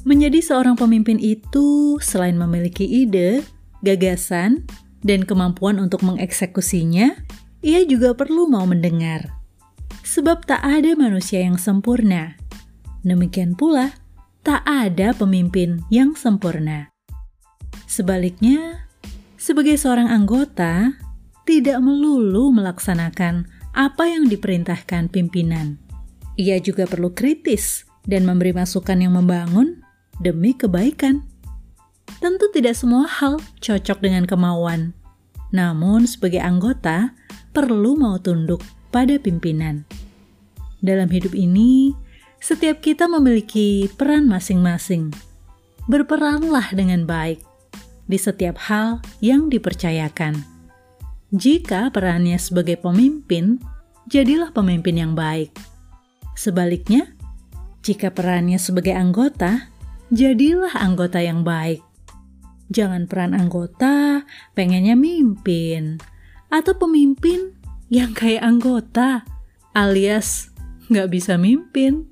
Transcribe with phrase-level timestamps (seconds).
[0.00, 3.44] Menjadi seorang pemimpin itu, selain memiliki ide,
[3.84, 4.64] gagasan,
[5.04, 7.12] dan kemampuan untuk mengeksekusinya,
[7.60, 9.28] ia juga perlu mau mendengar.
[10.00, 12.40] Sebab tak ada manusia yang sempurna.
[13.04, 13.92] Demikian pula,
[14.40, 16.88] tak ada pemimpin yang sempurna.
[17.84, 18.88] Sebaliknya,
[19.36, 20.96] sebagai seorang anggota,
[21.44, 23.44] tidak melulu melaksanakan
[23.76, 25.76] apa yang diperintahkan pimpinan.
[26.40, 29.79] Ia juga perlu kritis dan memberi masukan yang membangun
[30.20, 31.24] demi kebaikan.
[32.20, 34.92] Tentu tidak semua hal cocok dengan kemauan,
[35.50, 37.16] namun sebagai anggota
[37.56, 38.60] perlu mau tunduk
[38.92, 39.88] pada pimpinan.
[40.84, 41.96] Dalam hidup ini,
[42.40, 45.12] setiap kita memiliki peran masing-masing.
[45.88, 47.40] Berperanlah dengan baik
[48.06, 50.40] di setiap hal yang dipercayakan.
[51.30, 53.62] Jika perannya sebagai pemimpin,
[54.10, 55.54] jadilah pemimpin yang baik.
[56.34, 57.14] Sebaliknya,
[57.86, 59.69] jika perannya sebagai anggota,
[60.10, 61.82] jadilah anggota yang baik.
[62.70, 64.22] Jangan peran anggota
[64.54, 65.98] pengennya mimpin,
[66.50, 67.54] atau pemimpin
[67.90, 69.26] yang kayak anggota,
[69.74, 70.54] alias
[70.90, 72.10] nggak bisa mimpin.